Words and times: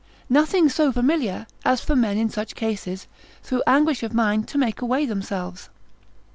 Nothing 0.31 0.67
so 0.67 0.91
familiar, 0.91 1.45
as 1.63 1.79
for 1.81 1.95
men 1.95 2.17
in 2.17 2.27
such 2.27 2.55
cases, 2.55 3.05
through 3.43 3.61
anguish 3.67 4.01
of 4.01 4.15
mind 4.15 4.47
to 4.47 4.57
make 4.57 4.81
away 4.81 5.05
themselves. 5.05 5.69